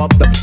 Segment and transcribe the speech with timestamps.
[0.00, 0.37] up the